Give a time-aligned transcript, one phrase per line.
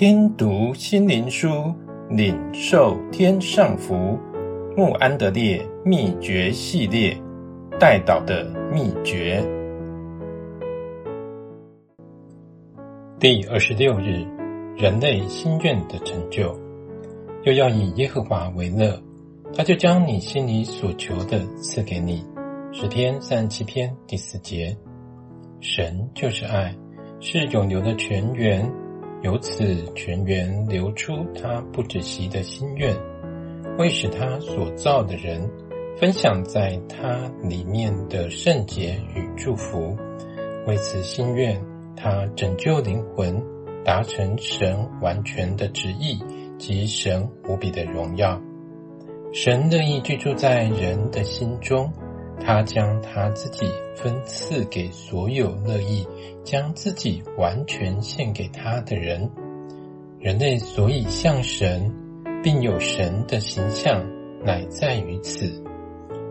[0.00, 1.74] 听读心灵书，
[2.08, 4.18] 领受天上福。
[4.74, 7.14] 穆安德烈秘诀系列，
[7.78, 9.44] 代祷的秘诀。
[13.18, 14.24] 第二十六日，
[14.74, 16.58] 人类心愿的成就，
[17.42, 18.98] 又要以耶和华为乐，
[19.54, 22.24] 他就将你心里所求的赐给你。
[22.72, 24.74] 十篇三十七篇第四节。
[25.60, 26.74] 神就是爱，
[27.20, 28.66] 是永流的泉源，
[29.22, 32.96] 由此泉源流出他不止息的心愿，
[33.76, 35.50] 为使他所造的人
[35.98, 39.94] 分享在他里面的圣洁与祝福。
[40.66, 41.62] 为此心愿，
[41.94, 43.42] 他拯救灵魂，
[43.84, 46.18] 达成神完全的旨意
[46.58, 48.40] 及神无比的荣耀。
[49.34, 51.92] 神乐意居住在人的心中。
[52.40, 56.06] 他将他自己分赐给所有乐意
[56.42, 59.30] 将自己完全献给他的人。
[60.18, 61.94] 人类所以像神，
[62.42, 64.04] 并有神的形象，
[64.44, 65.62] 乃在于此，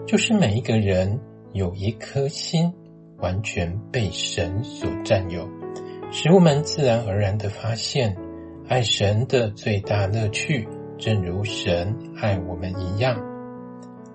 [0.06, 1.20] 就是每一个人
[1.54, 2.74] 有一颗心，
[3.20, 5.48] 完全被神所占有，
[6.12, 8.18] 使我们自然而然地发现，
[8.68, 13.20] 爱神的最大乐趣，正如神爱我们一样。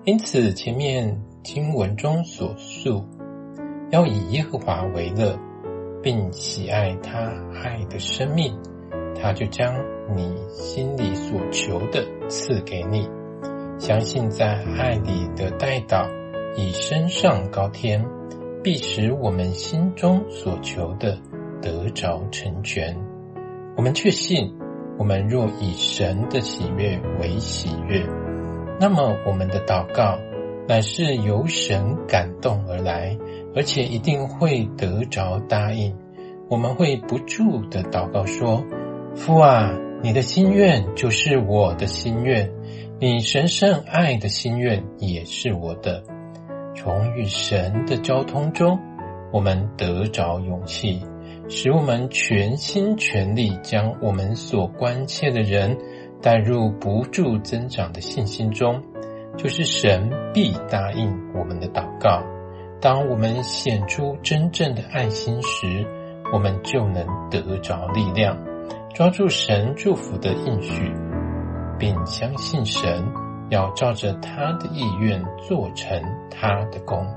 [0.03, 1.19] 因此，前面。
[1.45, 3.05] 经文中所述，
[3.91, 5.37] 要以耶和华为乐，
[6.01, 7.31] 并喜爱他
[7.63, 8.57] 爱的生命，
[9.21, 9.75] 他就将
[10.15, 13.07] 你心里所求的赐给你。
[13.77, 16.09] 相信在爱里的代祷，
[16.57, 18.03] 以身上高天，
[18.63, 21.19] 必使我们心中所求的
[21.61, 22.97] 得着成全。
[23.77, 24.51] 我们确信，
[24.97, 28.03] 我们若以神的喜悦为喜悦，
[28.79, 30.17] 那么我们的祷告。
[30.67, 33.17] 乃是由神感动而来，
[33.55, 35.95] 而且一定会得着答应。
[36.49, 38.63] 我们会不住地祷告说
[39.15, 42.51] ：“父啊，你的心愿就是我的心愿，
[42.99, 46.03] 你神圣爱的心愿也是我的。”
[46.75, 48.79] 从与神的交通中，
[49.31, 51.01] 我们得着勇气，
[51.47, 55.77] 使我们全心全力将我们所关切的人
[56.21, 58.83] 带入不住增长的信心中。
[59.37, 62.23] 就是神必答应我们的祷告。
[62.81, 65.85] 当我们显出真正的爱心时，
[66.31, 68.37] 我们就能得着力量，
[68.93, 70.93] 抓住神祝福的应许，
[71.79, 73.03] 并相信神
[73.49, 77.07] 要照着他的意愿做成他的工，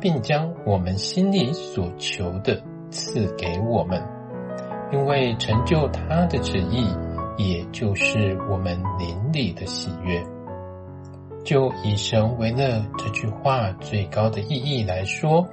[0.00, 2.60] 并将我们心里所求的
[2.90, 4.02] 赐给我们，
[4.92, 6.86] 因为成就他的旨意，
[7.38, 10.22] 也就是我们灵里的喜悦。
[11.44, 15.46] 就以神为乐这句话最高的意义来说，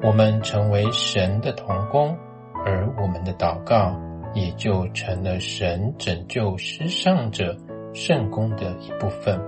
[0.00, 2.16] 我们成为神的同工，
[2.64, 3.98] 而我们的祷告
[4.32, 7.56] 也就成了神拯救失丧者
[7.92, 9.40] 圣工的一部分。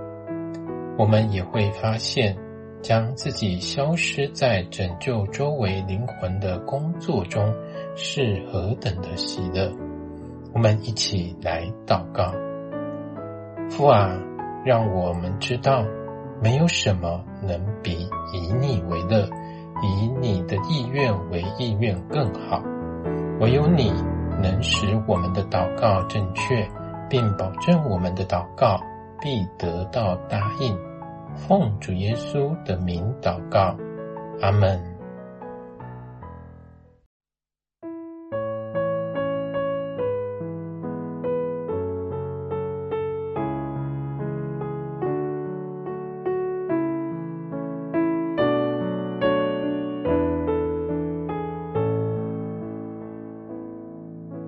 [0.97, 2.37] 我们也会发现，
[2.81, 7.53] 将自己消失在拯救周围灵魂的工作中
[7.95, 9.71] 是何等的喜乐。
[10.53, 12.33] 我们一起来祷告：
[13.69, 14.19] 父啊。
[14.63, 15.83] 让我们知道，
[16.41, 19.27] 没有什么能比以你为乐、
[19.81, 22.61] 以你的意愿为意愿更好。
[23.39, 23.91] 唯有你
[24.41, 26.67] 能使我们的祷告正确，
[27.09, 28.79] 并保证我们的祷告
[29.19, 30.77] 必得到答应。
[31.35, 33.75] 奉主耶稣的名祷告，
[34.41, 34.90] 阿门。